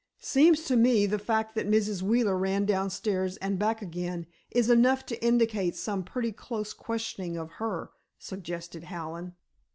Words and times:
"Seems 0.17 0.63
to 0.63 0.75
me 0.75 1.05
the 1.05 1.19
fact 1.19 1.53
that 1.53 1.69
Mrs. 1.69 2.01
Wheeler 2.01 2.35
ran 2.35 2.65
downstairs 2.65 3.37
and 3.37 3.59
back 3.59 3.83
again 3.83 4.25
is 4.49 4.67
enough 4.67 5.05
to 5.05 5.23
indicate 5.23 5.75
some 5.75 6.01
pretty 6.03 6.31
close 6.31 6.73
questioning 6.73 7.37
of 7.37 7.51
her," 7.61 7.91
suggested 8.17 8.85
Hallen. 8.85 9.35